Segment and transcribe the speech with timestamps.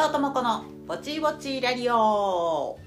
[0.00, 2.78] りょうともこのぼちぼちラディオ。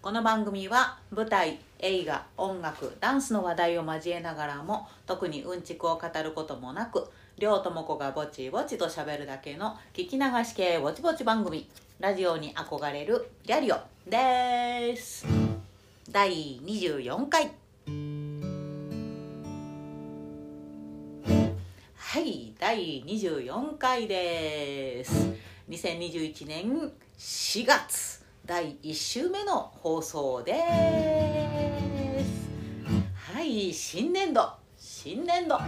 [0.00, 11.68] この番組は舞台映画音楽ダンスの話題を交えながらも特にうんちくを語ることもなくりょうともこがぼちぼちと喋るだけの聞き流し系ぼちぼち番組。
[11.98, 13.76] ラジオに憧れるリャリオ
[14.08, 15.26] です。
[16.12, 17.50] 第24回。
[21.96, 25.57] はい第24回です。
[25.68, 30.54] 2021年4月第1週目の放送で
[32.24, 33.34] す。
[33.34, 35.58] はい新年度新年度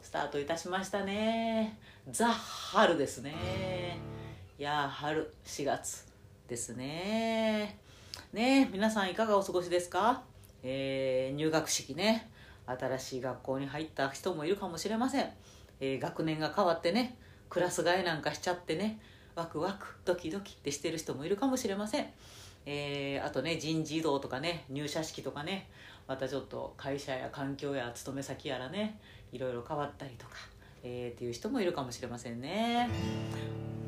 [0.00, 1.76] スタートいたしましたね。
[2.08, 3.98] ザ・春ですね。
[4.56, 6.06] いや春4月
[6.46, 7.80] ですね。
[8.32, 10.22] ね皆さんいかがお過ごしですか、
[10.62, 12.30] えー、入学式ね
[12.66, 15.30] 新しい学校に入った人もいるかもしれません、
[15.80, 17.18] えー、学年が変わってね
[17.50, 19.00] クラス替えなんかしちゃってね
[19.34, 22.06] ワクワクドキドキってしてる人もいるかもしれません、
[22.66, 25.68] えー、あとね人事異動とかね入社式とかね
[26.06, 28.98] またちょっと会社や環境や勤め先やらね
[29.32, 30.32] いろいろ変わったりとか、
[30.82, 32.88] えー、っていう人もいるかもしれませんね。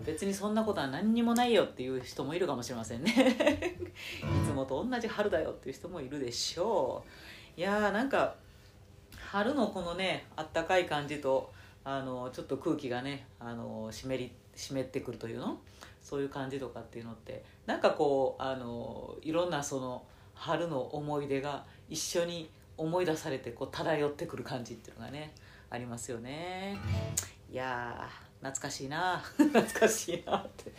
[0.05, 3.11] 別にそんなことは何にもないよっていう人もいるかもしれませんね。
[3.93, 7.05] いつもと同じ春だよっていう人もいるでしょ
[7.57, 7.61] う。
[7.61, 8.37] いやーなんか
[9.19, 11.53] 春のこのねあったかい感じと
[11.85, 15.59] あのちょっと空気がねあの湿り湿ってくるというの？
[16.03, 17.45] そういう感じとかっていうのって？
[17.67, 20.03] なんかこうあのいろんなその
[20.35, 25.33] 春の思い出が一緒に思い出されてこう漂ってくる感じっていうのがね
[25.71, 26.79] ありますよね。
[27.51, 28.09] いや
[28.41, 29.19] 懐かしいな。
[29.37, 30.73] 懐かしいなって。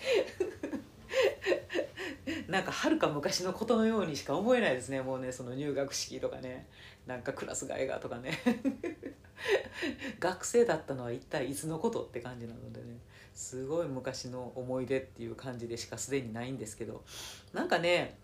[2.47, 5.01] なんかはるか昔のことのようにしか思えないですね。
[5.01, 6.67] もうねその入学式とかね。
[7.05, 8.31] なんかクラス替えがとかね。
[10.19, 12.99] 学生だったのは一体いつのことって感じなのでね。
[13.33, 17.03] すごい昔の思い出っていう感じでしかすでにないんですけど。
[17.53, 18.17] なんかね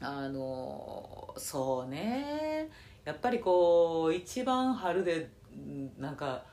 [0.00, 2.70] あのそうね。
[3.04, 5.30] やっぱりこう一番春で
[5.98, 6.44] なんか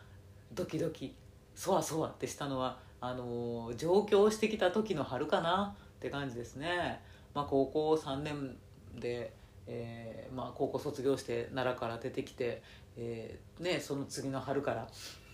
[0.53, 1.15] ドキドキ
[1.53, 7.01] そわそわってしたのはあの上京してきた時の春かなって感じですね、
[7.33, 8.57] まあ、高校3年
[8.95, 9.33] で、
[9.67, 12.61] えーまあ、高校卒業して奈良から出てきて、
[12.97, 14.87] えーね、その次の春から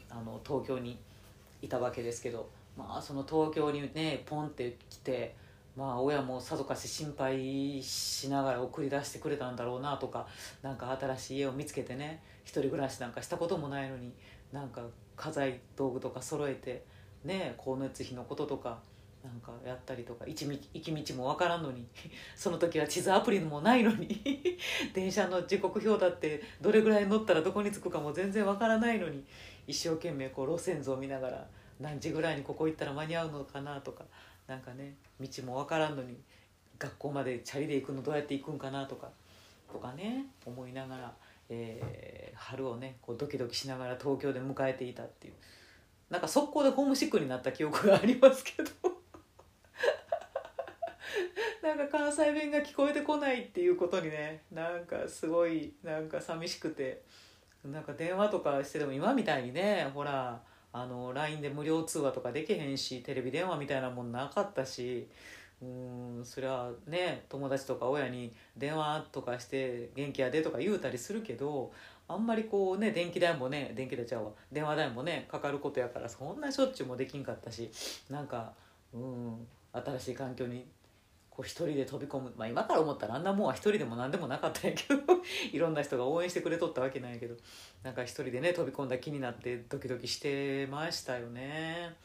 [0.10, 1.00] あの東京に
[1.62, 5.36] いたわけですけど、まあ、その東京にねポンって来て、
[5.78, 10.28] まあ、親もさぞかし心配しながら送り出してくれたんだろうなとか
[10.62, 14.12] なんか新しい家を見つけてね一人暮らしなんかしたこともないのに
[14.52, 14.82] なんか
[15.16, 16.84] 家財道具とか揃えて
[17.24, 18.80] ね光熱費のこととか
[19.24, 21.86] なんかやったりとか行き道も分からんのに
[22.36, 24.58] その時は地図アプリもないのに
[24.94, 29.24] 電車の時刻表だってどれぐらい乗ったらどこに着くかも全然分からないのに
[29.68, 31.48] 一生懸命こう路線図を見ながら
[31.80, 34.06] 何時ぐらいにここ行ったら間に合うのかなとか
[34.48, 36.18] なんかね道も分からんのに
[36.80, 39.12] 学校までチャリで行くのどうやって行くんかなとか
[39.72, 41.14] とかね思いながら、
[41.50, 45.34] えー、春をねこうドキドキしながら東京で迎えていたっていう
[46.10, 48.91] なんか速攻でホームシックになった記憶がありますけど。
[51.62, 57.04] なんか関西弁が聞こえてこないっていうことにねなんかすごいなんか寂しくて
[57.64, 60.42] なんか電話とかしてても今みたいにねほら
[60.74, 65.08] あの LINE で無料通話とかできへんしテレビ電話みたいなもんなかったし
[65.62, 65.66] う
[66.22, 71.72] んそりゃね友達とか親に電話とかして「元気やで」とか言うたりするけど
[72.08, 77.70] あんまりこうね電気代もね電気代ちゃうわ電話代もねかかることやからそんなしょっちゅうもできんかったし
[78.10, 78.54] なんか
[78.94, 80.66] うん新しい環境に
[81.42, 85.02] こう一人で飛び込む、まあ、今から思ったらあんなもんは一人でも何でもなかったんやけど
[85.52, 87.36] いろんな人が応援してくれとったわけなんやけど
[87.82, 91.96] なんか一人でね飛び込んだ気になってドキドキしてましたよね。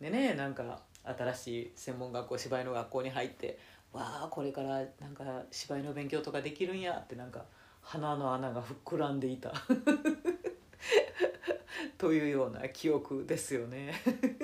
[0.00, 3.58] でねなんか新しい専門学校芝居の学校に入って
[3.92, 7.44] わあこれからなんか芝居の勉強とかできるんやってなんか
[7.82, 9.52] 鼻の穴が膨らんでいた。
[11.98, 13.92] というような記憶ですよね。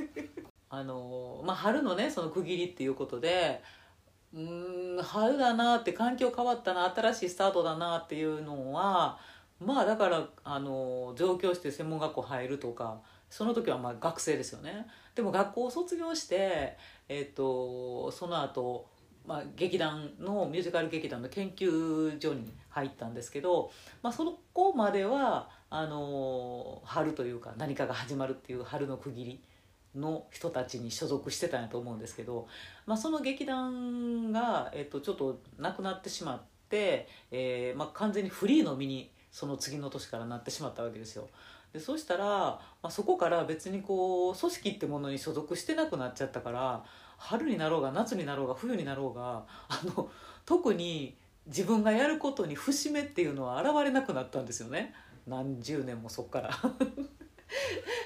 [0.69, 3.63] あのまあ春のねその区切りっていうことで
[4.35, 9.19] うん春だなって環境変わったな新しいスタートだなっていうのは
[9.61, 13.01] まあだからあの上京して専門学校入るとか
[13.31, 14.87] その時はまあ学生ですよね。
[15.15, 16.77] でも学校を卒業して、
[17.09, 18.87] えーと、その後、
[19.27, 23.73] まあ劇団のミュージカル劇団の研究所に入ったんですけど、
[24.03, 29.41] まあ、そこまではあの春というか何かが始まるっていう春の区切り
[29.95, 32.47] の人たちに所属してたんやと思うんですけど、
[32.87, 41.29] まあ、その劇団が、えっと、ちょっとなくなってしまって、えーまあ、完全にフリーの身にその次の年からなってしまったわけですよ。
[41.73, 46.85] でそしたら、まあ、そこから別にこう組織ってものに所属してなくなっちゃったから
[47.17, 50.09] 春になろうが夏になろうが冬になろうがあの
[50.47, 51.17] 特に
[51.47, 54.95] 自分がやることに節目っていうのは現れなくなったんですよね
[55.27, 56.51] 何十年もそっから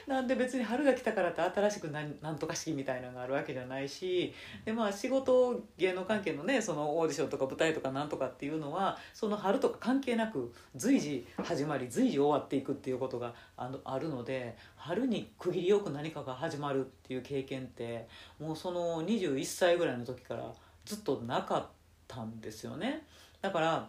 [0.09, 4.33] なんで別に春が来たからって新しく何何とか式みたいなのがあるわけじゃないし
[4.65, 18.09] でまあ仕事芸能関係のねそのオーディションとか舞台とかなんとかっていうのはその春とか関係なく随時始まり随時終わっていくっていうことがあのあるので春に区切りよく何かが始まるっていう経験って
[18.41, 20.55] もうその21歳ぐらいの時から
[20.87, 21.67] ずっとなかっ
[22.07, 23.05] たんですよね。
[23.43, 23.89] だから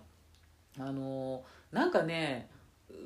[0.78, 2.50] あのなんかね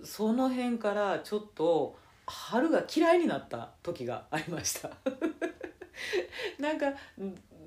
[0.04, 4.90] その辺からちょっと春が嫌いになった時がありました。
[6.60, 6.94] なんか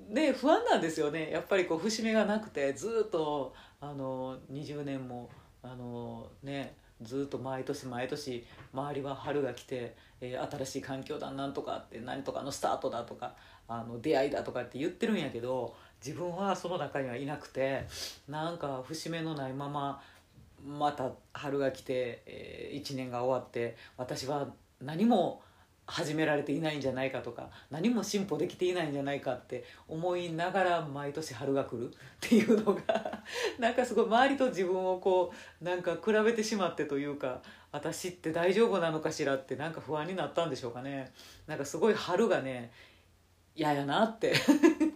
[0.08, 1.30] ね不安なんですよね。
[1.30, 5.30] やっぱりこう節目がなくてずっとあの20年も
[5.62, 13.34] あのねずっと毎年毎年周りは春が来て、えー、新しい環境だなんとかって何とかのスタートだとか
[13.68, 15.74] あの出会いだとかって言ってるんやけど
[16.04, 17.86] 自分はその中にはいなくて
[18.28, 20.00] なんか節目のないまま
[20.64, 24.48] また春が来て、えー、1年が終わって私は
[24.80, 25.42] 何も
[25.88, 33.22] 始められていないんじゃないかとか何も進歩できていないんじゃないかって思いながら毎年春が来る っていうのが
[33.58, 41.12] なんかすごい周りと自分をこうなんか比べてしまってというか私って大丈夫なのかしらってなんか不安になったんでしょうかね。
[41.46, 42.72] なんかすごい春がね
[43.54, 44.34] 嫌やなって。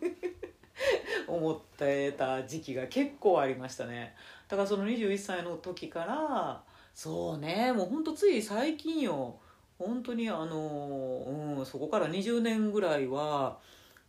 [1.30, 4.14] 思ってた時期が結構ありましたね。
[4.48, 6.62] だからその21歳の時から
[6.94, 9.36] そうねもうほんとつい最近よ。
[9.78, 13.58] 本当にあの、うん、そこから20年ぐらいは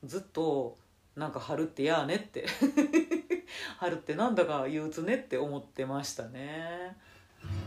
[0.04, 0.76] ずっと
[1.16, 2.46] なんか春ってやーねって。
[3.78, 6.98] 春ってなんだか憂鬱ねって思ってましたね。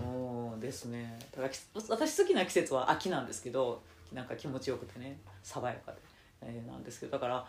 [0.05, 1.19] うんですね。
[1.35, 1.55] だから
[1.89, 5.99] 私好きな季節は秋なんですけどなんか気持ちよくてね爽やかで、
[6.43, 7.47] えー、なんですけどだから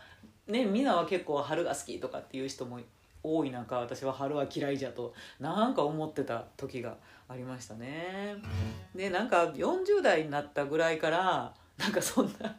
[0.48, 2.80] ねみんなは結構春が好きとかっていう人も
[3.24, 6.96] 多い中私は春は嫌いじゃとなんか思ってた時が
[7.28, 8.36] ありましたね。
[8.94, 12.56] でなんか40代になったぐらいからなんかそんな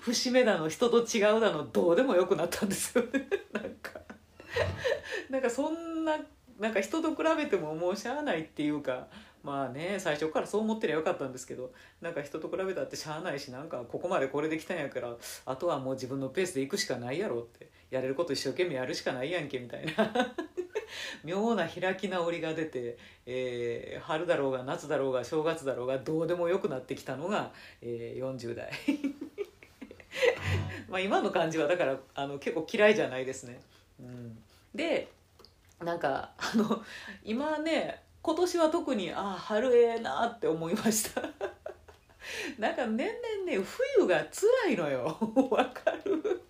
[0.00, 3.28] 節目だの人と違うだのどうでもよくなったんですよね。
[3.52, 4.00] なんか
[5.28, 6.16] なんかそんな
[6.58, 9.08] なんか人と比べてももうしゃあないっていうか
[9.42, 15.14] まあね最初からそう思ってりゃよかったんですけどなんか人と比べたってしゃあないしなんかここまでこれできたんやから
[15.46, 19.92] あとはもう自分のペースで行くしかないやろってやれること一生懸命やるしかないやんけみたいな。
[21.24, 28.70] 妙な開き直りが出て、えー、春だろうが夏だろうが正月だろうがどうでもよくなってきたのが、えー、40代。
[30.88, 33.60] まあ今の感じはだからあの結構嫌いじゃないですね。
[34.00, 34.38] うん、
[34.74, 35.08] で
[35.82, 36.82] なんかあの
[37.24, 41.22] 今ね今年は特にああ春ええなって思いました。
[42.58, 43.58] なんか年々ね
[43.96, 44.24] 冬が
[44.64, 45.16] 辛いのよ。
[45.50, 46.42] わかる？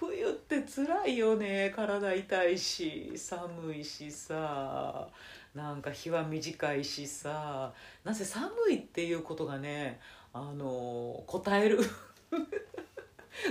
[0.00, 5.08] 冬って辛いよね体痛いし寒いしさ
[5.54, 7.72] なんか日は短いしさ
[8.04, 9.98] なぜ寒いっていうことがね
[10.32, 11.80] あの答える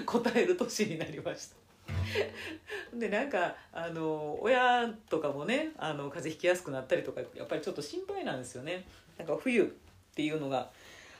[0.06, 1.56] 答える年になりました。
[2.94, 8.86] でなんかあの親とかもねあの風邪ひきやすくなったりとかやっぱりちょっと心配なんですよね。
[9.18, 9.66] なんか冬っ
[10.16, 10.72] ていうのが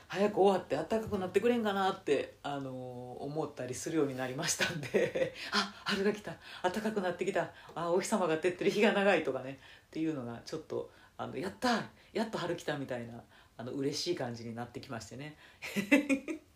[0.08, 5.34] 早く終わって暖かくなってくれんかなってあの思ったりするようになりましたんで。
[5.52, 6.34] あ春が来た。
[6.62, 7.50] 暖かくなってきた。
[7.74, 9.60] あお日様が照ってる日が長いとかね。
[9.88, 11.82] っていうのがちょっとあのやった
[12.12, 13.22] やっと春来たみたいな
[13.58, 15.36] あの嬉しい感じになってきましてね。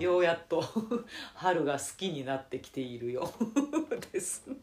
[0.00, 0.64] ようやっと
[1.34, 3.30] 春が好きになってきているよ。
[4.12, 4.44] です。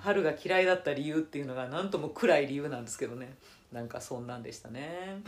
[0.00, 3.36] 春が嫌いだった理由っていうのが何とも暗い理由なんですけどね。
[3.72, 5.22] なんかそんなんでしたね。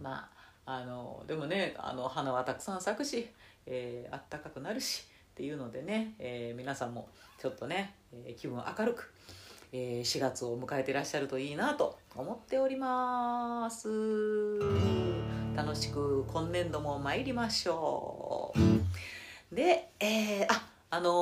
[0.00, 0.28] ま
[0.66, 3.28] ああのでもねあの花はたくさん咲くし、
[3.66, 7.08] えー、あったかくなるしっていうのでね、えー、皆さんも
[7.38, 9.12] ちょっとね、えー、気分明るく、
[9.72, 15.03] えー、4月を迎えてらっしゃるといいなと思っております。
[15.54, 19.54] 楽しく今年度も参りましょう。
[19.54, 21.12] で、えー、ああのー、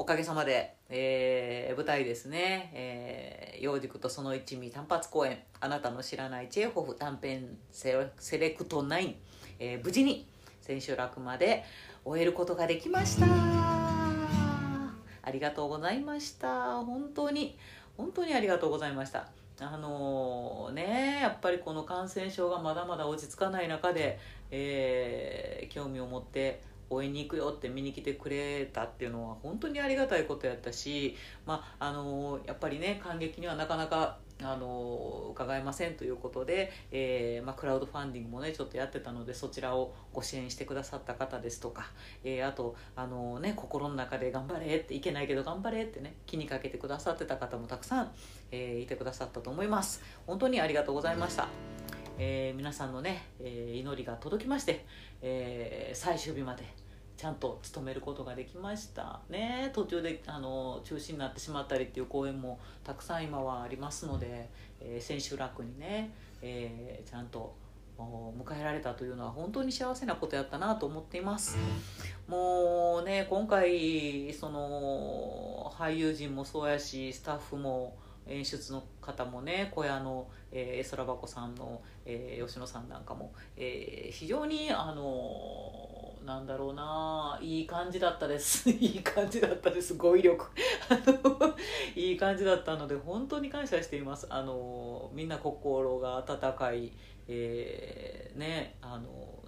[0.00, 5.38] おかげさまで、えー、舞台ですね、えー、幼児とその一味単発公演。
[5.60, 7.92] あなたの知らないチェーホフ短編セ
[8.38, 9.14] レクト9、
[9.58, 10.28] えー、無事に
[10.60, 11.64] 千秋楽まで
[12.04, 13.26] 終えることができました。
[13.28, 16.82] ありがとうございました。
[16.84, 17.58] 本当に
[17.96, 19.28] 本当にありがとうございました。
[19.60, 24.18] あのー、ねやっぱりこの感染症がまだまだ落ち着かない中で、
[24.50, 26.60] えー、興味を持って
[26.90, 41.86] 応援に行くよって見に来てくれたっていうのは本当にありがたいことやったし、まああのやっぱりね感激にはなかなかあの伺えませんということで、えーまあ、クラウドファンディングもねちょっとやってたのでそちらをご支援してくださった方ですとか、
[42.22, 48.12] えー、あとあの、ね、心の中で「頑張れ」っていけないけど頑張れってね気にかけてくださってた方もたくさん、
[48.52, 50.02] えー、いてくださったと思います。
[50.26, 51.48] 本当にありがとうございました、
[52.18, 54.84] え、皆さんのね、え、祈りが届きまして、
[55.22, 56.64] え、最終日まで
[57.18, 59.18] ちゃんと務めることができました。
[59.28, 59.72] ね。
[59.74, 64.48] 途中であの中止になってしまったりっていう公演もたくさん今はありますので、
[64.80, 67.56] えー、千秋楽にね、えー、ちゃんと
[67.98, 71.56] 迎えられたというのは本当に幸せなことやったなと思っています。
[72.28, 77.96] もうね今回その俳優陣もそうやしスタッフも
[78.28, 85.87] 演出の方もね小屋の、えー、エソラバコさんの、えー、吉野さんなんかも、えー、非常にあの
[86.24, 88.68] なんだろうないい感じだったです。
[88.70, 89.94] いい感じだったです。
[89.94, 90.46] 語彙力。
[91.96, 94.26] いい感じだったので本当に感謝しています。
[94.30, 96.92] あのみんな心が温かい、
[97.26, 99.42] えー、ねあの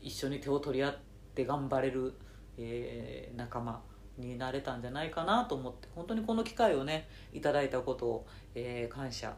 [0.00, 0.96] 一緒に手を取り合っ
[1.34, 2.14] て頑張れる、
[2.58, 3.82] えー、仲間
[4.18, 9.34] になれたんじゃないかなと思って本当にこの機会をねいただいたことを、えー、感謝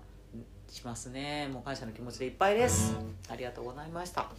[0.68, 1.48] しますね。
[1.48, 2.94] もう感謝の気持ちでいっぱいです。
[3.28, 4.30] ありがとうございました。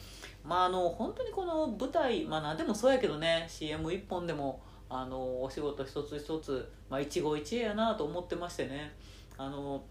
[0.43, 8.93] まああの本当にこの舞台まあ何でもそうやけどね CM1 本でもあのお仕事一つ一つ、まあ、一期一会やなと思ってましてね。
[9.38, 9.84] あの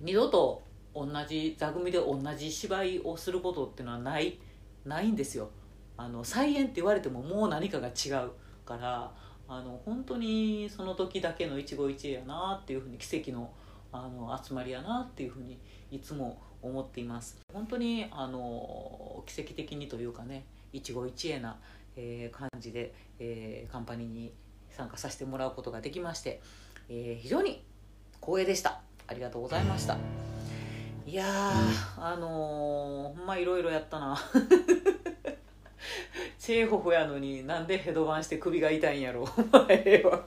[0.00, 0.62] 二度と
[0.94, 4.38] 同じ座組で同じ芝居をすることっていうのはない
[4.84, 5.50] ないんですよ。
[5.96, 8.30] あの再演って言われてももう何かが違う
[8.64, 9.12] から
[9.48, 13.50] あの本当にその時だけの一期一会やなっていうふうに奇跡の
[13.92, 15.58] あの集まりやなっていうふうに
[15.90, 17.38] いつも思っています。
[17.52, 21.58] 本当にあの奇跡的にというかね一期一会な、
[21.96, 24.32] えー、感じで、えー、カンパニーに
[24.70, 26.40] 参加させてもらうことができまして、
[26.88, 27.64] えー、非常に
[28.20, 28.80] 光栄でした。
[29.06, 29.98] ありがとうございました。
[31.06, 34.16] いやあのー、ほんまいろいろやったな。
[36.38, 40.24] チェーホフやのになんでヘドバンして首が痛いんやろお前は。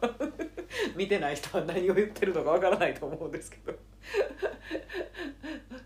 [0.96, 3.74] 見てない人は何を言ってるのかわからないと思うんですけど。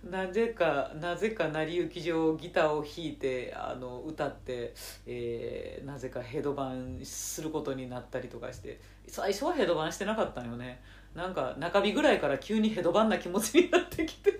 [0.09, 4.73] なぜかなぜか成り行き上ギターを弾いてあの歌って、
[5.05, 8.79] えー、なぜかヘドバンすることになったりとかして。
[9.07, 10.81] 最初はヘドバンしてなかったんよね。
[11.15, 14.37] なんか中日ぐらいから急にヘドバンな気持ちになってきて。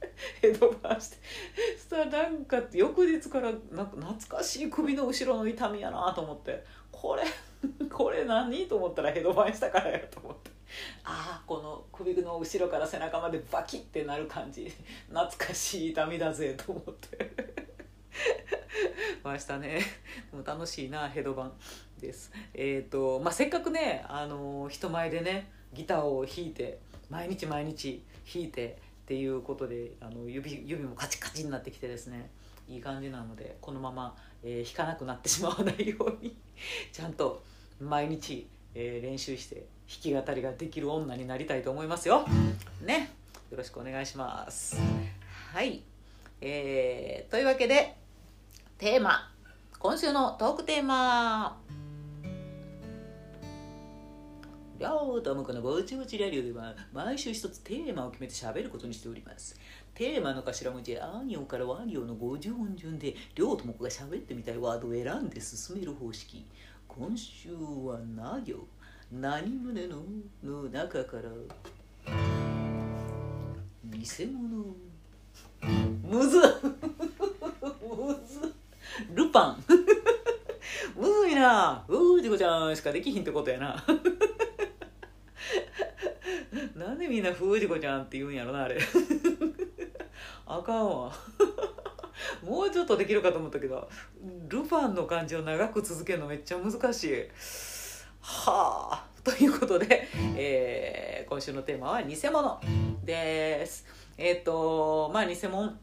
[0.42, 1.16] ヘドバンして。
[1.76, 6.64] そしたらなんか翌日からなんか懐かしい首の後ろの痛みやなと思って。
[7.00, 7.22] これ
[7.88, 10.50] これ何と思ったらヘドバンしたからやと思って。
[11.02, 14.70] ああこの首の後ろから背中までバキッてなる感じ。
[15.08, 17.56] 懐かしい痛みだぜと思って。
[19.24, 19.80] ましたね。
[20.44, 21.52] 楽しいなヘドバン
[21.98, 22.32] です。
[22.52, 32.30] えっ、ー、とまあせっかくねあの人前でねギターを弾いて毎日毎日弾いてっていうことであの指指もカチカチになってきてですね。
[32.70, 36.36] いい感じなのでこのまま、えー、弾かなくなってしまわないように
[36.92, 37.42] ちゃんと
[37.80, 39.66] 毎日、えー、練習して弾
[40.00, 42.24] き語りができる女になりたいと思いますよ。
[42.82, 43.10] ね
[43.50, 44.76] よろしくお願いします。
[45.52, 45.82] はい、
[46.40, 47.96] えー、というわけで
[48.78, 49.32] テーマ
[49.80, 51.60] 今週のトークテーマ
[54.80, 59.54] りょうとむこのぼちぼちラリオでは毎週一つテーマを決めて喋ることにしております。
[60.00, 66.42] テーマの頭文字アニオからワニオの50音順でりょうともこが喋ってみたいワードを選んで進める方式。
[66.88, 68.66] 今週はな行
[69.12, 70.02] 何胸の
[70.42, 71.24] の中から
[73.92, 74.64] 偽物
[76.02, 78.54] むずむず
[79.12, 79.64] ルパン
[80.96, 83.84] むずいなうーじこちゃんしかできひんってことやな
[86.74, 88.78] なんでみんな藤子ちゃんって言うんやろなあれ
[90.52, 91.12] あかんわ。
[92.42, 93.88] もうちょっとできるかと思ったけど
[94.48, 97.28] ルパンの感じを長く続けるのめっちゃ難しい。
[98.20, 99.06] はあ。
[99.22, 102.60] ということで、えー、今週のテーマは偽物
[103.04, 103.86] です。
[104.18, 105.74] えっ、ー、とまあ偽物っ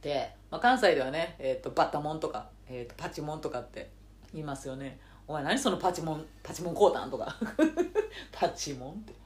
[0.00, 3.90] て、まあ、関西ではね、えーと、バッタモンとか、えーと、パチモンとかって
[4.32, 4.98] 言いますよね。
[5.28, 7.36] お前何そのパチモンパチモンコータンとか。
[8.32, 9.12] パチモンって。
[9.12, 9.16] っ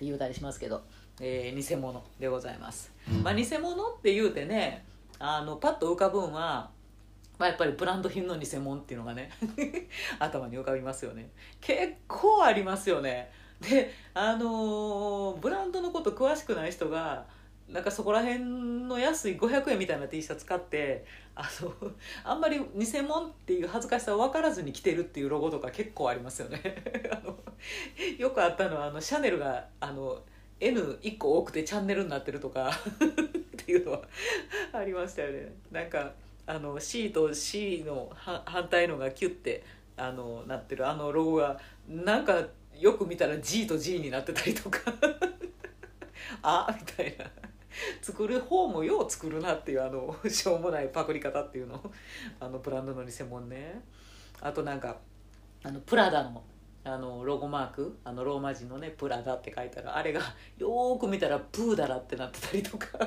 [0.00, 0.82] て言うたりしますけど
[1.22, 2.89] えー、偽物でございます、
[3.22, 4.84] まあ、偽物って言うてね
[5.18, 6.70] あのパッと浮かぶんは、
[7.38, 9.30] まあ、やっぱりブランド品の偽物っていうのがね
[10.18, 11.30] 頭に浮かびますよね。
[11.60, 13.30] 結構ありますよね。
[13.60, 17.26] であのー、ブランドのこと詳しくない人が
[17.72, 18.40] なんかそこら辺
[18.88, 21.04] の安い500円みたいな T シャツ買って
[21.36, 21.72] あの
[22.24, 26.60] あんまり偽物っていう恥ずかしさを分からずに着てるっていうロゴとか結構ありますよね。
[27.12, 27.36] あの
[28.18, 30.20] よくあったのはあのシャネルがあの
[30.60, 32.70] N1 個多くてチャンネルになってるとか
[33.02, 34.02] っていうのは
[34.72, 35.52] ありましたよね。
[35.70, 36.12] なんか
[36.46, 39.64] あの C と C の反対のがキュッて
[39.96, 40.86] あのなってる。
[40.86, 42.46] あのロゴがなんか
[42.78, 44.80] よく見たら G と G になってたりとか。
[46.42, 47.24] あみたいな。
[48.02, 51.92] 作る方もよう作るなっていうあのしょうもないパクり方っていうの。
[52.38, 53.80] あのブランドの偽物ね。
[54.40, 54.98] あとなんか
[55.62, 56.42] あのプラダの
[56.82, 60.20] あのロゴマークあのローマ字のね「プラダ」って書いたらあれが
[60.56, 62.98] よく見たら「プーダラ」ってなってたりとか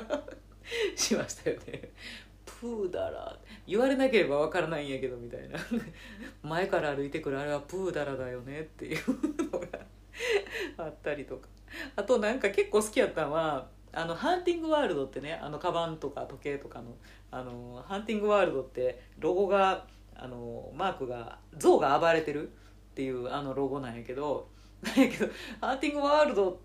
[0.94, 1.90] しましたよね。
[2.44, 5.58] プーダラ言われなければ分からないんやけどみたいな。
[6.42, 9.66] 前から歩いてくるあれはプーダラだよねっていうのが
[10.78, 11.48] あったりとか。
[11.96, 16.96] あとなんか結構好きやったのはあのハンティングワールドってねあのカバンとか時計とかの
[17.30, 22.50] あのハンティングワールドってロゴがあのマークが象が暴れてる
[22.94, 24.46] っていうあのロゴなんやけど
[24.80, 25.28] なんやけど
[25.60, 26.60] ハンティングワールド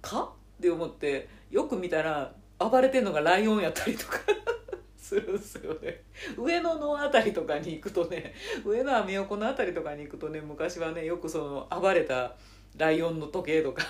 [0.00, 0.32] か？
[0.58, 4.18] って思ってよく見たら暴れてんのがライオンやったりとか
[4.96, 6.02] するんすよね。
[6.38, 8.32] 上野の辺りとかに行くとね
[8.64, 12.34] 上野アメ横の辺りとかに行くとね昔はねよくその暴れた
[12.78, 13.84] ライオンの時計とか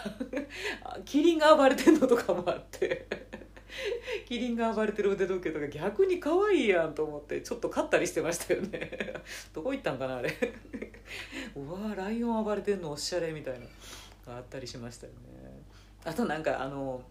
[1.07, 3.07] キリンが暴れてんのとかもあって。
[4.26, 9.14] キリンが暴れてる腕時計とか逆に可愛いやんと思ってちょっと買ったりしてましたよね。
[9.52, 10.33] どこ行ったんかなあれ。
[11.57, 15.19] うわライオン暴れてんのおしゃれみたいなあったりしましたよね。
[16.04, 17.02] あとなんかあの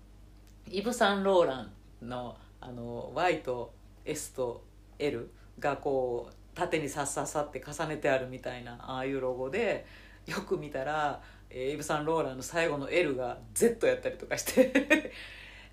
[0.70, 1.58] イブ・サンローラ
[2.02, 3.74] ンのあの Y と
[4.06, 4.64] S と
[5.00, 5.30] L
[5.60, 9.86] がこう縦にさっさっさって重ねてあるみたいなああいうロゴで
[10.26, 15.12] よく見たらイブ・サンローランの最後の L が Z やったりとかして。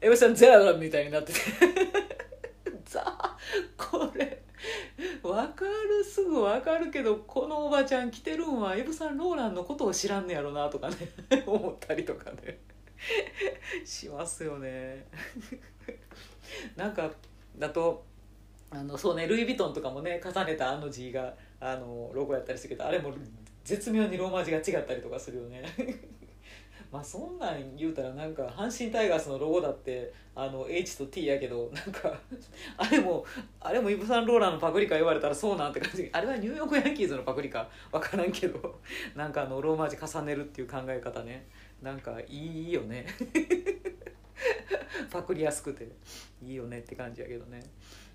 [0.01, 1.41] エブさんゼラみたいになってて。
[2.85, 3.37] ザ
[3.77, 4.43] これ
[5.23, 10.97] 分かるすぐ分かるけどこのおばちゃん着てるんはエブ・サンローランのことを知らんねやろなとかね
[11.47, 12.59] 思ったりとかね。
[13.85, 15.07] しますよね。
[16.77, 17.11] なんか
[17.57, 18.05] だと
[18.71, 23.13] あのそうねルイ・ヴィトンとかもね重ねたあの字があのロゴやったりするけどあれも
[23.65, 25.63] 絶妙にローマ字が違ったりとかするよね。
[26.93, 32.13] まあそんなん言うたらなんか阪神タイガースのロゴだってあの H と T やけどなんか
[32.77, 33.25] あれも
[33.61, 36.09] あれもイブ・サンローランのパクリか言われたらそうなんって感じ。
[36.13, 38.81] あれはニューヨークヤンキーズのパクリか分からんけど。
[39.15, 41.47] なんかあのローマ字重ねるっていう考え方ね。
[41.81, 43.07] なんかいいよね。
[45.11, 45.89] パクりやすくて。
[46.43, 47.63] いいよねって感じやけどね。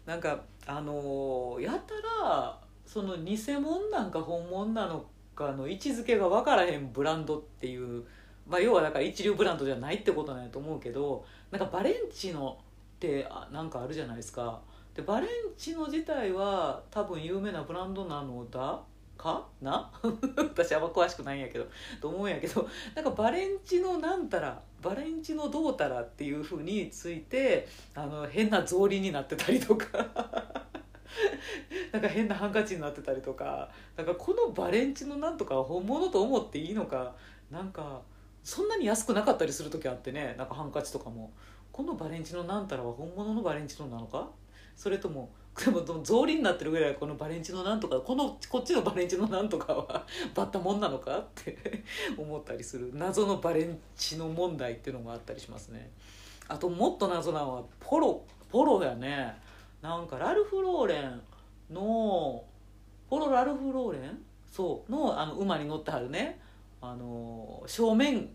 [0.05, 8.05] なんかあのー、やたらその偽物なんか本物なのかの位置づけが分からへんブランドっていう、
[8.47, 12.57] まあ、要はだから一流ブランドじゃないってことなんやと思うけどなんかバレンチノ
[12.95, 14.61] ってなんかあるじゃないですか。
[14.93, 18.79] でバレンチノ自体は多分有名なブランドなのだ
[19.17, 19.91] かな？
[20.37, 21.65] 私あんま詳しくないんやけど
[21.99, 29.85] と思うんやけどなんかバレンチノなんたらバレンチノどうたらっていうふうについてあの変な草履になってたりとか
[31.91, 37.13] なんか変なハンカチになってたりとかなんかこのバレンチのなんとか本物と思っていいのか
[37.51, 38.01] なんか
[38.45, 41.33] そんなに安くなかったりする時あってねなんかハンカチとかも。
[41.71, 44.29] このバレンチのなんたらは本物のバレンチのなのか？
[44.77, 51.17] それともでも草履になってるぐらいこのバレンチのなんとかこのこっちのバレンチのなんとかは バッタもんなのか？
[51.17, 51.57] って
[52.17, 52.91] 思ったりする。
[52.93, 55.91] 謎のバレンチの問題っていうのがあったりしますね。
[56.47, 59.35] あともっと謎なのはポロポロやね。
[59.81, 61.21] なんかラルフ・ローレン
[61.71, 62.41] の
[63.09, 64.23] ポロ・ラルフ・ローレン？
[64.49, 66.39] そうのあの馬に乗ってはるね。
[66.81, 68.29] あの正面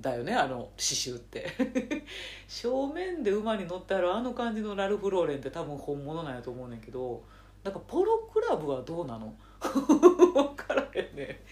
[0.00, 2.04] だよねあの刺繍って。
[2.48, 7.22] 正面で馬に乗ってあるあの感じのラルフ・ローレンって多分本物なんやと思うねんけど
[7.64, 9.34] なんかポロクラブはどうなの？
[9.60, 11.42] 分からへんね。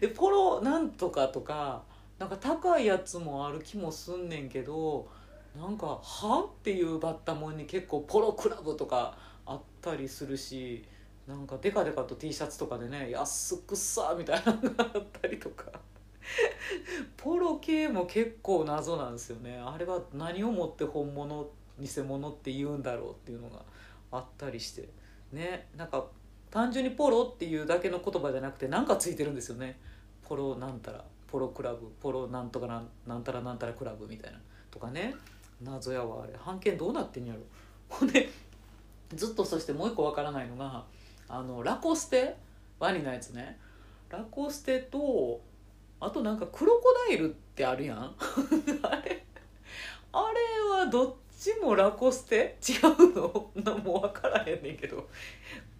[0.00, 1.82] でポロなんとかとか
[2.18, 5.08] なんか高いやつもある気もすんねんけど
[5.56, 10.84] なんか「は?」っていうバッタモンに結構ポロクラブとかあったりするし
[11.26, 15.89] なんかデカデカと T シャツとかでね安くさみたいなのがあったりとか。
[17.16, 19.58] ポロ系も結構謎なんですよね。
[19.58, 23.62] あれは何をもって本物偽物って言うんだろうっていうのが
[24.12, 24.88] あったりして。
[25.32, 26.06] ねなんか
[26.50, 29.78] 単純にポロっていうだけの言葉じゃなくて何かついてるんですよね。
[30.22, 34.38] ポロなんたらポロクラブポロなんとかなんなんたらなんたらクラブみたいな。
[34.70, 35.14] とかね。
[35.62, 36.32] 謎やわあれ。
[36.44, 37.40] 版権どうなってんやろ。
[37.88, 38.30] ほんで
[39.14, 40.84] ずっとそしてもう一個わからないのが
[41.28, 42.36] あのラコステ？
[42.78, 43.58] ワニのやつね。
[44.08, 45.40] ラコステと
[46.00, 48.14] あとなんかクロコダイルってあるやん。
[48.82, 49.24] あれ
[50.12, 52.56] あれはどっちもラコステ？
[52.66, 53.50] 違うの？
[53.54, 55.06] なもう分からへんねんけど。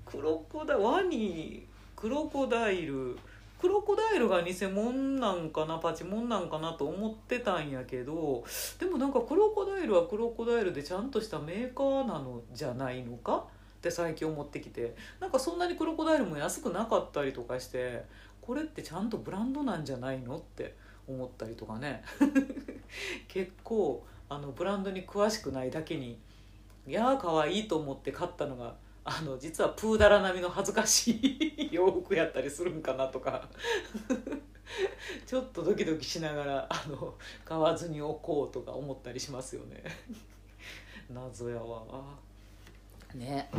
[0.04, 3.16] クロコダワニクロコダイル。
[3.60, 5.78] クロコダイルが偽物なんかな？
[5.78, 8.44] パチモンなんかなと思ってたんやけど。
[8.78, 13.46] でもなんかクロコダイルはクロコダイルでちゃんとしたメーカーなのじゃないのか？
[13.78, 14.94] って最近思ってきて。
[15.18, 18.04] なんかそんなにクロコダイルも安くなかったりとかして。
[18.40, 20.76] これってちゃんとブランドなんじゃないのって
[21.06, 22.02] 思ったりとかね。
[23.28, 26.18] 結構あのブランドに詳しくないだけに
[26.86, 33.48] いやー可愛いと思って買ったのがあの実はプーダラ並みの恥ずかしい洋服やったりするんかなとか。
[35.26, 39.82] ちょっとドキドキしながらあの買わずにおこうとか思ったりしますよね。
[41.10, 41.84] 謎やわ。
[43.14, 43.50] ね。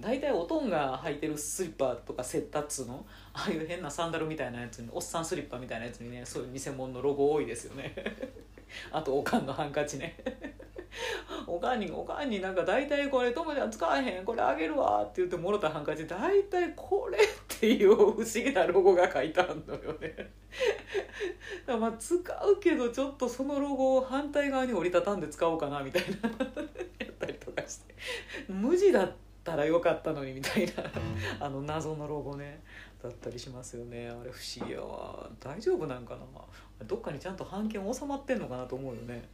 [0.00, 3.04] 大体おとんが履いてるスリッパとかセッタっつの？
[3.32, 7.94] ああいう変なサンダルみたいなやつにおっさんスリッパみたいなやつにねそういう偽物のロゴ多いですよね。
[8.92, 10.16] あとおかんのハンカチね。
[11.46, 20.30] おかんに「おかんになんか大体これ友ちゃん使わへんこれあげるわ」って言ってもろたハンカチ大体これっていう不思議なロゴが書いてあるのよね。
[21.78, 26.28] まあ使うけどちょっとそのロゴを反対側に折りたたんで使おうかなみたいな。
[26.98, 27.94] やったりとかして。
[28.48, 29.12] 無地だっ
[29.44, 30.72] たらよかったのにみたいな。
[31.40, 32.62] あの謎のロゴね。
[33.02, 34.08] だったりしますよね。
[34.08, 35.30] あれ不思議やわ。
[35.38, 36.22] 大丈夫なんかな。
[36.86, 39.28] どっかにちゃんと版権収まってんのかなと思うよね。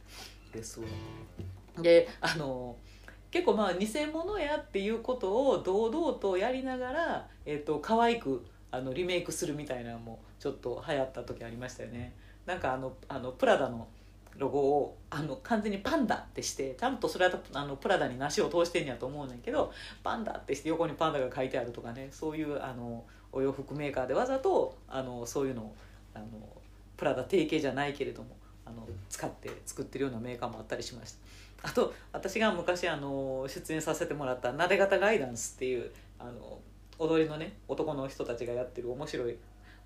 [0.55, 0.85] ですわ
[1.81, 2.75] であの
[3.31, 12.13] 結構まあ偽物やっていうことを堂々とやりながら、えーと、可愛くあのリメイクするみたいなのもちょっと流行った時ありましたよね。
[12.45, 13.87] なんかあのあのプラダの
[14.37, 19.71] ロゴをあの完全にパンダってしてちゃんとそれはあのプラダに梨を通してんやと思うねんけど
[20.03, 25.75] パンダってして横にパンダが書いてあるとかねそういうあのお洋服メーカーでわざとあのそういうのを
[26.13, 26.25] あの
[26.97, 28.29] プラダ定型じゃないけれども
[28.65, 31.69] あの使って作ってるようなメーカーもあったりしました。
[31.69, 36.59] あと私が昔あの出演させてもらった「なで型ガイダンス」っていうあの
[36.99, 39.37] 踊りのね男の人たちがやってる面白い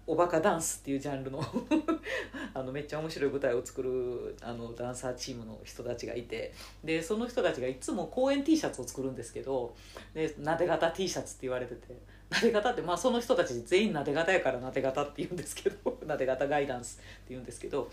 [0.05, 1.39] おバカダンスっていうジャンルの
[2.53, 6.51] あのめっちゃ面白い舞台を作るあのダンサーチームの人たちがいて
[6.83, 9.75] でその人たちがいつも公演 T シャツを作るんですけど
[10.13, 11.95] でなで型 T シャツって言われてて
[12.29, 17.89] なで型ってまあその人たち全員なで型やからなで型って言うんですけど なで型ガイダンスって言うんですけど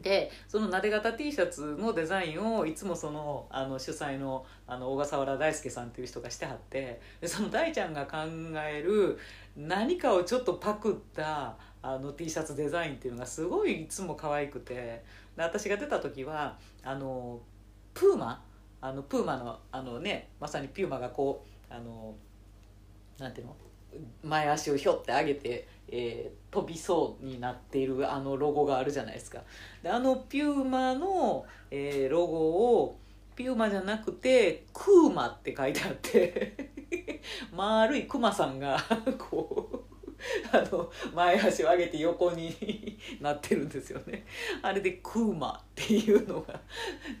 [0.00, 8.18] でそのなで型 T シャツのデザインをいつもそのあの主催のあの小笠原大輔さんっていう人がしてはってでその大ちゃんが考
[8.56, 9.18] える
[9.56, 15.02] 何かをちょっとパクったあの T シャツデザインっていうのがすごいいつも可愛くてで
[15.42, 17.40] 私が出た時はあの
[17.94, 18.42] プーマ
[18.80, 22.14] あのプーマのあのねまさにピューマがこうあの
[23.18, 23.56] なんていうの？
[24.22, 29.42] 前足をひょって上げてえー、飛びそうになっているあのロゴがあるじゃないですか。
[29.82, 32.36] であのピューマの、えー、ロゴ
[32.80, 32.98] を
[33.36, 36.56] ピューマじゃなくてクーマって書いてあって
[37.54, 38.78] 丸いクマさんが
[39.18, 39.96] こう
[40.50, 44.24] あの前足を上げて横になってるんですよね。
[44.62, 46.58] あれでクーマっていうのが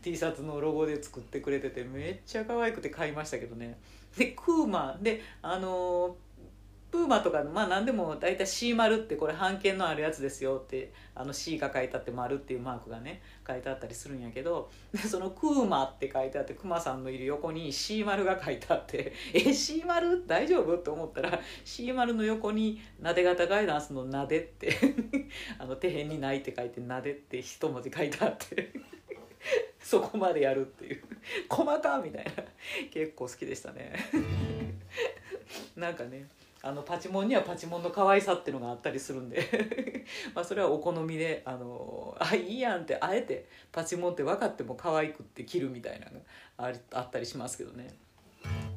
[0.02, 3.78] T シャツのロゴで作ってくれててめっちゃ可愛くて買いましたけどね。
[4.16, 6.16] でクーマであの
[6.90, 20.74] プーマとかまあ何でも大体 C 丸ってこれ版権のあるやつですよってあの C が書いてあって丸っていうマークがね書いてあったりするんやけどでそのクーマって書いてあってクマさんのいる横に C 丸が書いてあって え C 丸大丈夫？
[20.74, 24.74] って思ったら C 丸の横になで型ガイダンスのなでって
[25.58, 28.95] あの手辺にないって書いてなでって一文字書いてあって。
[29.80, 31.02] そこまでやるっていう
[31.48, 32.30] 細かみたいな
[32.90, 33.94] 結構好きでしたね
[35.76, 36.28] なんかね
[36.62, 40.04] あのパチモンにはパチモンの可愛さっていうのがあったりするんで
[40.34, 46.20] まあそれはお好みであのあいいやんってあえてパチモンって分かっても可愛くって着るみたいなの
[46.58, 47.94] があったりしますけどね。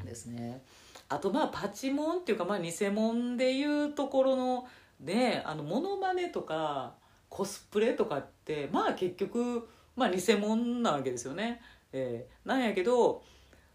[0.06, 0.62] ですね。
[1.08, 4.68] あとまあパチモンっていうかまあ偽物でいうところの
[5.00, 6.94] ねあのモノマネとか
[7.30, 9.68] コスプレとかってまあ結局
[10.00, 11.62] まあ偽物なわけですよね。
[11.92, 13.24] えー、なんやけど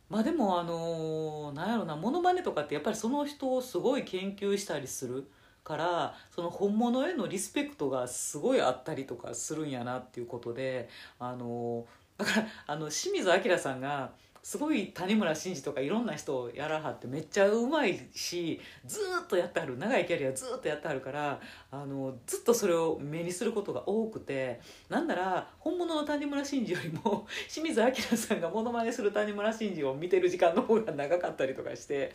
[0.08, 5.28] まあでもあのー、なんやろなモノマネとかってやっぱりその人をすごい研究したりする
[5.64, 14.12] からその本物へのリスペクトがすごいあったりとかするんやなっていうことであのー、だからあの清水明さんが
[14.44, 21.40] すごい谷村新司とかいろんな人をやらはってめっちゃうまいしずっとやってはる長いキャリアずっとやってはるから
[21.82, 32.12] あのずっとそれを目にすることが多くてなんなら本物の谷村新司よりも 清水明さんがモノマネする谷村新司を見てる時間の方が長かったりとかして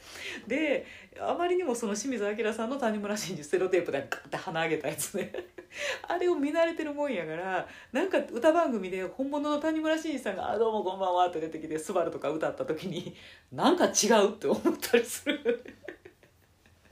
[0.48, 0.86] で
[1.20, 5.34] あまりにもその清水明さんの谷村新司ステロテープでガッて鼻上げたやつね。
[6.08, 13.16] あれを見慣れてるもんやからなんか歌番組で本物の谷村新司さんが「あどうもこんばんは」って出てきて「スバルとか歌った時に
[13.52, 15.64] なんか違うって思ったりする。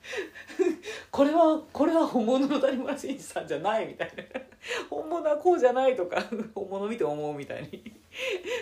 [1.12, 4.42] これはこれは本物の谷村新司さんじゃないみたいな
[4.90, 6.22] 本物はこうじゃないとか
[6.56, 7.94] 本物見て思うみたいに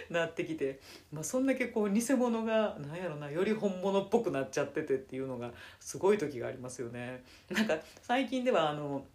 [0.09, 0.79] なってきて、
[1.11, 7.23] まあ、そんだけこう偽物がなんやろなより本物っぽくなっちゃっててっていうのがすごい時がありますよね。
[7.49, 9.05] なんか最近ではあの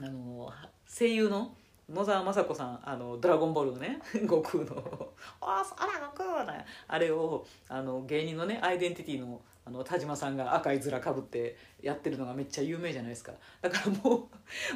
[0.00, 0.52] あの
[0.86, 1.54] 声優の
[1.92, 5.08] 野沢雅子さんあの「ドラゴンボール」のね悟空の
[5.42, 6.46] 「あら悟空!」
[6.86, 13.32] あれをあの芸人のねアイデンティティのあの田島さんが赤い面かぶってやってるのがめっちゃ有名じゃないですか。
[13.60, 14.28] だからも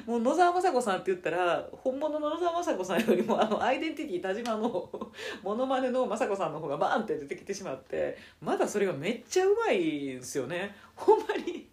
[0.06, 4.90] う もう野沢雅子さんって言ったら本物の野沢雅子さんよりもあのアイデンティティ田島の
[5.42, 10.74] モノマネの雅子さんの方がバーンって出てきてしまってまだそれがめっちゃうまいんですよね。
[10.94, 11.68] ほんまに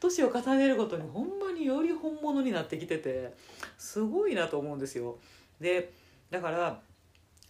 [0.00, 3.32] 年を重ねるごとにほんまにより本物になってきてて
[3.78, 5.18] すごいなと思うんですよ。
[5.60, 5.92] で
[6.30, 6.80] だから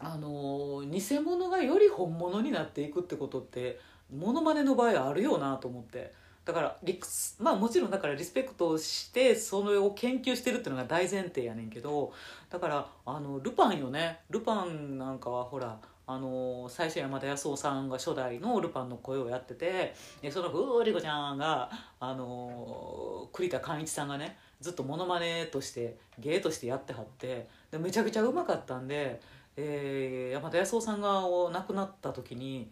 [0.05, 3.79] あの偽物がより本物になっていくってことって
[4.13, 6.13] モノマネの場合あるよなと思って。
[6.45, 12.13] だからリクスまあもちろんだからリスペクトしてそれを研究してるっていうのが大前提やねんけど
[12.51, 14.19] だからあのルパンよね。
[14.29, 21.71] ルパンなんかはほらあの最初山田康夫さんが初代のルパンの声をやっててでそのふーりこちゃんが
[22.01, 29.21] あの栗田貫一さんがねずっとモノマネとして芸としてやってはってでめちゃくちゃうまかったんで、
[29.57, 31.23] えー、山田康夫さんが
[31.53, 32.69] 亡くなった時に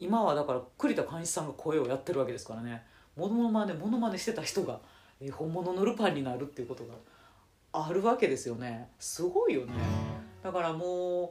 [0.00, 2.82] 今はだから栗田貫一さんが声をやってるわけですからね。
[3.16, 4.80] モノマネモノマネしてた人が、
[5.32, 6.94] 本物のルパンになるっていうことが
[7.72, 8.88] あるわけですよね。
[8.98, 9.74] すごいよね。
[10.42, 11.30] だからもう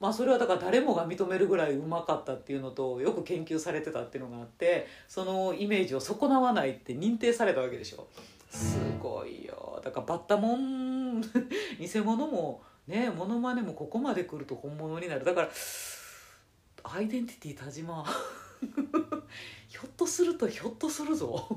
[0.00, 8.06] まあそれはだから誰もが認めるぐらいうまかったっていうのとよく研究されてたっていうのがあってそのイメージを損なわないって認定されたわけでしょ。
[8.50, 9.80] すごいよ。
[9.84, 15.24] だからバッタモン偽物もねモノマネもここまで来ると本物になる。
[15.24, 15.48] だから
[16.94, 18.04] アイデンティティ田島。
[19.68, 21.48] ひょっとするとひょっとするぞ。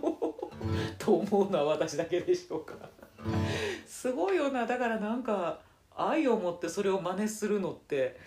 [0.98, 2.74] と思うのは私だけでしょうか。
[3.86, 4.66] すごいよな。
[4.66, 5.60] だからなんか
[5.96, 8.20] 愛を持ってそれを真似するのって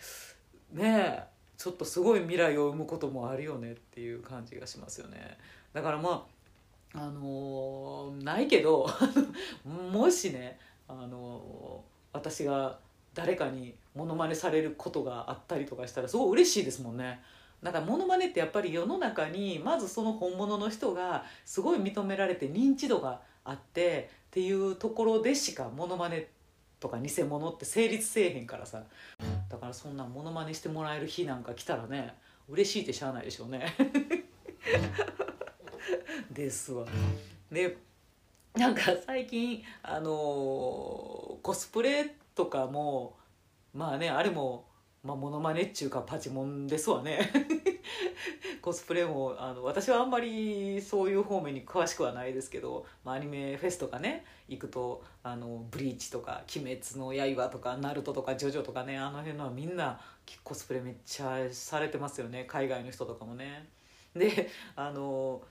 [0.72, 5.38] ねえちょっとすごい未来を生むこともあるよねっていう感じがしますよね。
[5.74, 6.28] だからま
[6.94, 8.88] ああのー、ないけど
[9.92, 10.58] もしね、
[10.88, 12.80] あのー、私が
[13.14, 17.22] 誰かにモノマネされることがあったりとかしたらすごい嬉しいですもんね。
[17.62, 26.28] なんかモノマネってやっぱり世の中にまずその本物の人がすごい認められて認知度があってっていうところでしかモノマネ
[26.80, 28.84] とか偽物って成立せえへんからさ。
[29.50, 32.14] だからそんなモノマネしてもらえる日なんか来たらね
[32.48, 33.76] 嬉しいってしゃあないでしょうね。
[36.32, 36.86] ですわ。
[37.52, 37.78] で
[38.56, 43.18] なんか最近あのー、コスプレとかも
[43.74, 44.66] まあねあれも
[45.02, 47.32] まあ、モノマネっちゅうかパチモンですわね
[48.62, 60.02] コスプレもあの私はあんまりそういう方面に詳しくはないですけど、まあ、アニメフェスとかね行くと「あのブリーチ」とか「鬼滅の刃」とか「ナルト」とか「ジョジョ」とかねあの辺のはみんな
[60.44, 63.70] コスプレめっちゃされてますよね海外の人とかもね。
[64.14, 65.42] であの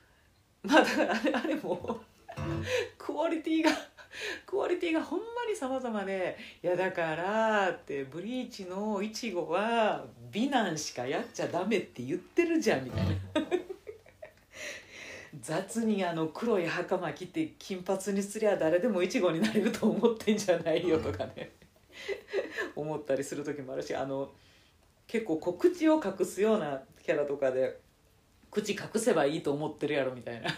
[0.63, 2.01] まあだからあれあれも
[2.99, 3.71] クオリティが
[4.47, 13.15] クオリティがほんまに様々でいやだからってブリーチのいちごは美男しかやっちゃダメって言ってるじゃんみたいな。
[15.41, 21.53] 雑にあの黒い袴着て金髪にすりゃ誰でもいちごになれると思ってんじゃないよとかね。
[22.75, 24.31] 思ったりする時もあるしあの
[25.07, 27.81] 結構こう口を隠すようなキャラとかで
[28.51, 30.49] 口隠せばいいと思ってるやろみたいな。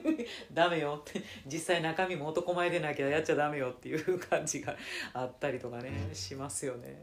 [0.52, 1.02] ダメよ。
[1.08, 4.76] って実際中身も男前でなきゃやっちゃダメよっていう感じが
[5.12, 7.02] あったりとかねしますよね。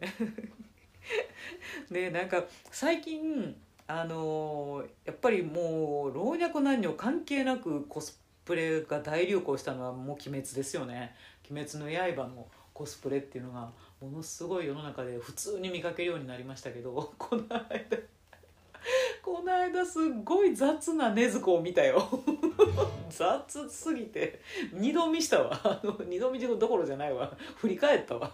[1.89, 3.55] でなんか最近
[3.87, 11.15] あのー、やっぱりもう老若男女関係なくコスプレが大流行したのはもう「鬼滅」ですよね
[11.49, 17.97] 「鬼滅の刃」のコスプレっていうのがものすごい世の中で普通に見かけるようになりましたけど この間
[19.21, 22.07] この間すっごい雑な禰豆子を見たよ。
[23.09, 24.41] 雑すぎて
[24.73, 25.59] 二度見したわ。
[25.63, 27.31] あの二度見どころじゃないわ。
[27.57, 28.31] 振り返ったわ。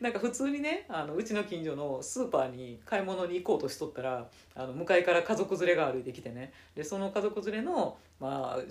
[0.00, 6.52] なんか普通にねあのうちの近所のスーパーに買い物に行こうとしとったらあの向かいから家族連れが歩いてきてね。
[6.74, 8.62] でその家族連れのまあ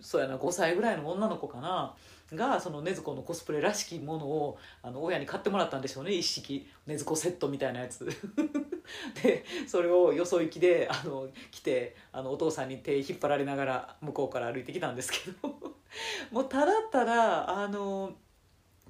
[0.00, 1.94] そうやな5歳ぐらいの女の子かな。
[2.34, 6.12] がその禰豆子のコスプレらしきものをあの親に買ってもらったんでしょうね。
[6.12, 8.06] 一式禰豆子セットみたいなやつ。
[9.22, 15.54] でそれをよそ行きであの来てあのお父さんに手引っ張られながら向こうから歩いてきたんですけど。
[16.32, 18.14] もうただただあの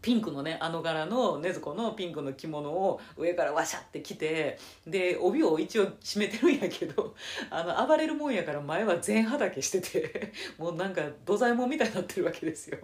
[0.03, 7.15] ピンクのねあの柄の禰豆子のピンクの着物を上からワシャって着てで帯を一応締めてるんやけど
[7.51, 12.79] あの暴れるもんやから前は全裸してて もうなんか土左衛門みたいになってるわけですよ。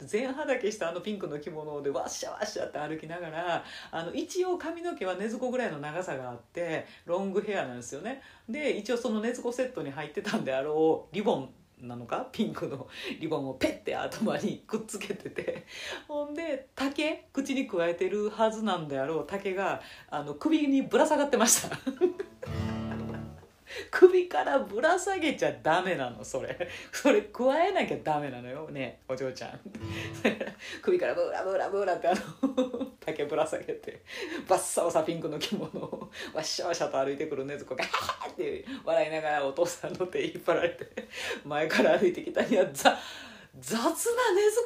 [0.00, 8.22] 全裸したあのピンクの着物でワッシャワッシャって歩きながらあの一応髪の毛は禰豆子ぐらいの長さがあってロングヘアなんですよね。
[8.48, 12.28] で一応その禰豆子セットに入ってたんであろうリボンなのか？
[12.32, 12.88] ピンクの
[13.20, 15.66] リボンをペッて頭にくっつけてて。
[16.08, 17.26] ほんで竹？
[17.32, 19.26] 口にくわえてるはずなんであろう。
[19.26, 21.76] 竹があの首にぶら下がってました。
[23.90, 26.68] 首からぶら下げちゃダメなのそれ。
[26.92, 28.68] それ加えなきゃダメなのよ。
[28.70, 29.60] ねお嬢ちゃん。
[30.82, 32.20] 首からブラブラブラってあの
[33.00, 34.02] 竹ぶら下げて
[34.48, 41.08] バッサバサピンクの着物をわっしゃわしゃと歩いてくる禰豆子がハハって笑いながらお父さんの手引っ張られて
[41.44, 42.96] 前から歩いてきたにはザッ
[43.58, 44.04] 雑な禰豆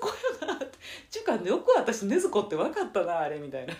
[0.00, 0.78] 子やなって。
[1.10, 3.74] ちゅうかよく私禰豆子って分かったなあれみたいな。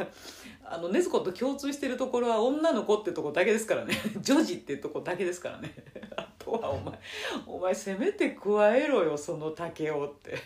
[0.65, 3.95] あの禰豆子と共通してるところは女の子ってとこだけですからね。
[4.23, 5.75] 女児ってとこだけですからね。
[6.17, 6.99] あとはお前
[7.47, 10.39] お前せめて加えろよその竹をって。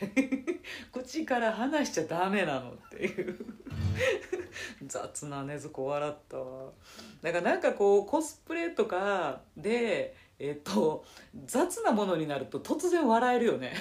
[0.92, 3.38] 口から離しちゃダメなのっていう。
[4.86, 6.72] 雑な禰豆子笑ったわ。
[7.22, 11.04] だからなんかこうコスプレとかでえっと
[11.44, 13.74] 雑なものになると突然笑えるよね。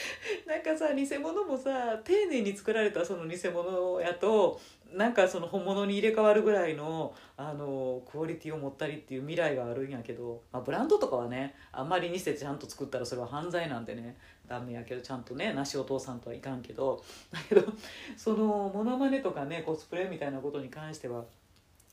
[0.46, 4.60] なんかさ偽物もさ丁寧に作られたその偽物やと
[4.92, 17.70] なんかその本物に入れ替わるぐらいのあのクオリティを持ったりっていう未来があるんやけど、まあ、ブランドとかはねあんまり似せてちゃんと作ったらそれは犯罪なんでねダメやけどちゃんとねなしお父さんとはいかんけど だけど
[18.16, 21.24] そのモノマネとかねコスプレみたいなことに関しては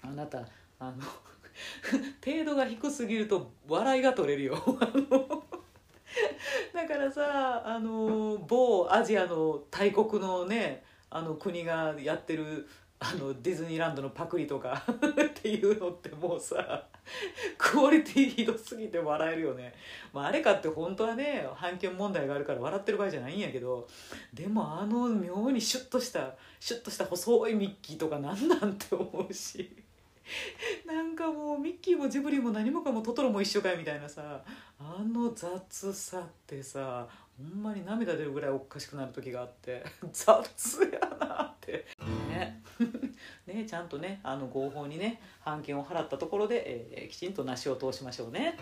[0.02, 0.48] あなた
[0.80, 1.04] あの
[2.24, 4.56] 程度が低すぎると笑いが取れるよ。
[4.80, 5.44] あの
[6.74, 12.68] だからさあの某アジアの大国のねあの国がやってる
[13.00, 16.88] あのディズニーランドのパクリとか っていうのってもうさ
[17.58, 19.74] クオリティひどすぎて笑えるよね、
[20.14, 23.88] まあ、あれかって本当はね判権問題があるから笑ってる場合じゃないんやけど
[24.34, 29.85] でもあの妙にシュッとしたシュッとした細いミッキーとかなんなんて思うし。
[30.86, 34.44] なんかもうミッキーもジブリも何もかもトトロも一緒かよみたいなさ
[34.80, 37.08] あの雑さってさ
[37.38, 41.86] ほんまに涙出るぐらいおかしくなる時があって 雑やなって。
[42.30, 42.62] ね。
[43.46, 46.64] ねちゃんとねあの合法にね判件を払ったところで、
[46.98, 48.58] えー、きちんとなしを通しましょうね。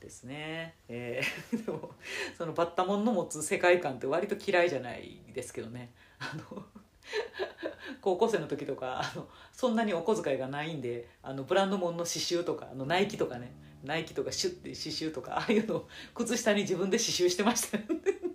[0.00, 1.90] ですね、えー、でも
[2.36, 5.92] そのバッタモンの持つ世界観って割と嫌いじゃないですけどね。
[6.18, 6.64] あの
[8.00, 13.52] 高校生の時とかあのそんなにお小遣いがないんであのブランド物の刺繍とかあのナイキとかね。
[13.82, 17.78] ナイキとかシュッて刺繍とか ああいうのを靴下に自分で刺繍してました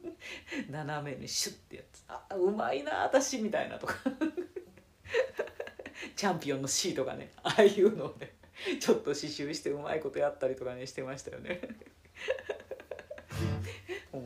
[0.70, 2.04] 斜めにシュッてやつ。
[2.10, 3.96] あうまいな私みたいなとか。
[6.16, 8.34] チャンピオンの C とかねああいうのをね
[8.80, 11.62] ちょっと刺繍してうまいことやったりとかねしてましたよね。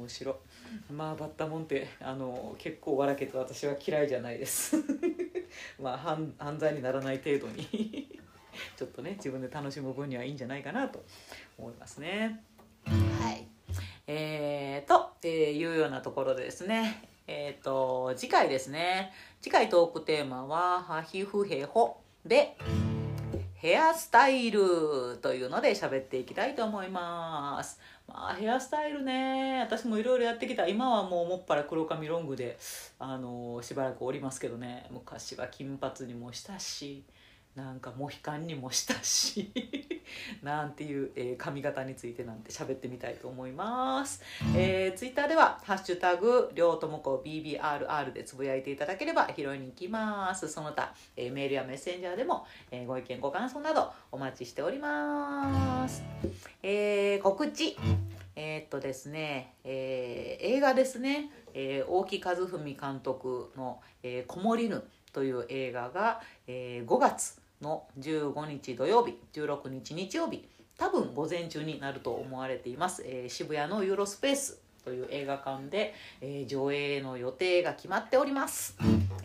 [0.02, 0.36] 面白
[0.92, 4.76] まあバッタモンってあの結構笑けて私は嫌いじゃないです。
[5.80, 8.20] まあ犯犯罪にならない程度に。
[8.76, 11.04] ちょっとね自分で楽しむ分にはいいんじゃないかなと
[11.58, 12.44] 思いますね。
[12.86, 13.48] はい。
[14.08, 17.08] えーと、えー、いうようなところでですね。
[17.28, 19.14] えっ、ー、と次回ですね。
[19.40, 22.58] 次回トークテーマは「ハヒフヘホ」で
[23.62, 27.80] ヘアスタイルというので喋っていきたいと思います
[28.14, 29.62] まあヘアスタイルね。
[29.62, 30.68] 私もいろいろやってきた。
[30.68, 32.58] 今はもうもっぱら黒髪ロングで
[33.00, 34.88] あのしばらくおりますけどね。
[34.92, 37.06] 昔は金髪にもしたし。
[37.56, 39.52] なんかモヒカンにもしたし
[40.42, 44.22] なんていう、えー、髪型についてなんて喋ってみたいと思います、
[44.56, 50.48] えー、ツイッターでは「ハッシュタグりょうともこ BBRR」でつぶやいていただければ拾いに行きます。
[50.48, 56.04] その他、えー、メールやメッセンジャーでも、えー、ご意見ご感想などお待ちしております、
[56.64, 57.78] えー、告知。
[58.36, 70.48] えー、っとですね、えー、映画ですね、えー、大木和文監督の「えー、こもりぬ」という映画が、えー、5月の15日土曜日16日日曜日
[70.78, 78.76] 多分午前中になると思われています、えー、渋谷のユーロスペースという映画館で、えー、上映の予定が決まっております、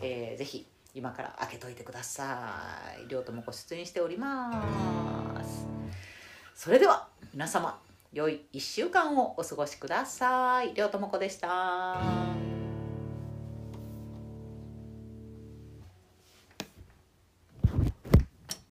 [0.01, 0.67] えー、ぜひ
[0.97, 2.55] 今から開けといてくださ
[2.99, 3.07] い。
[3.07, 5.67] 両ともご出演しております。
[6.55, 7.79] それでは皆様
[8.11, 10.73] 良い1週間をお過ごしください。
[10.73, 12.56] 両ともこでした